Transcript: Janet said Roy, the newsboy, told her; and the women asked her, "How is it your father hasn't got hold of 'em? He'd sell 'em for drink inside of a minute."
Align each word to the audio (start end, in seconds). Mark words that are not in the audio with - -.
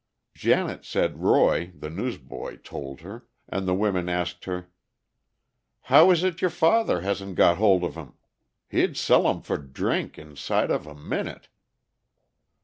Janet 0.33 0.83
said 0.83 1.19
Roy, 1.19 1.73
the 1.75 1.91
newsboy, 1.91 2.55
told 2.63 3.01
her; 3.01 3.27
and 3.47 3.67
the 3.67 3.75
women 3.75 4.09
asked 4.09 4.45
her, 4.45 4.71
"How 5.81 6.09
is 6.09 6.23
it 6.23 6.41
your 6.41 6.49
father 6.49 7.01
hasn't 7.01 7.35
got 7.35 7.57
hold 7.57 7.83
of 7.83 7.95
'em? 7.95 8.13
He'd 8.67 8.97
sell 8.97 9.27
'em 9.29 9.43
for 9.43 9.57
drink 9.59 10.17
inside 10.17 10.71
of 10.71 10.87
a 10.87 10.95
minute." 10.95 11.49